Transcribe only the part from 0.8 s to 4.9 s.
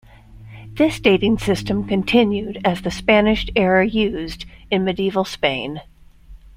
dating system continued as the Spanish era used in